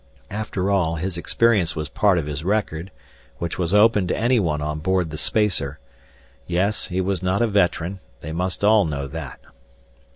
[0.31, 2.89] After all, his experience was part of his record,
[3.37, 5.77] which was open to anyone on board the spacer.
[6.47, 9.39] Yes, he was not a veteran; they must all know that.